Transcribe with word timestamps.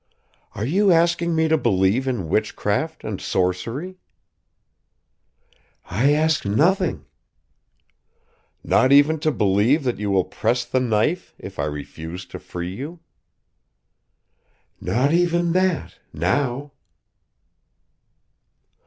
"Are 0.55 0.65
you 0.65 0.91
asking 0.91 1.35
me 1.35 1.47
to 1.47 1.59
believe 1.59 2.07
in 2.07 2.27
witchcraft 2.27 3.03
and 3.03 3.21
sorcery?" 3.21 3.99
"I 5.85 6.11
ask 6.13 6.43
nothing." 6.43 7.05
"Not 8.63 8.91
even 8.91 9.19
to 9.19 9.31
believe 9.31 9.83
that 9.83 9.99
you 9.99 10.09
will 10.09 10.23
press 10.23 10.65
the 10.65 10.79
knife 10.79 11.35
if 11.37 11.59
I 11.59 11.65
refuse 11.65 12.25
to 12.33 12.39
free 12.39 12.73
you?" 12.75 12.99
"Not 14.81 15.13
even 15.13 15.51
that; 15.51 15.99
now!" 16.11 16.71